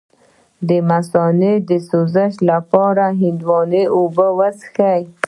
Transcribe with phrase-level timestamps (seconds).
[0.67, 5.01] د مثانې د سوزش لپاره د هندواڼې اوبه وڅښئ